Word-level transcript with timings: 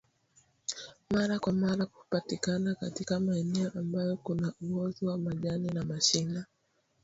Mara 1.09 1.39
kwa 1.39 1.53
mara 1.53 1.83
hupatikana 1.93 2.75
katika 2.75 3.19
maeneo 3.19 3.71
ambayo 3.75 4.17
kuna 4.17 4.53
uozo 4.61 5.05
wa 5.05 5.17
majani 5.17 5.69
na 5.69 5.83
mashina 5.83 6.45